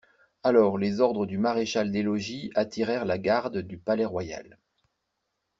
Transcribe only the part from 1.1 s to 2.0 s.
du maréchal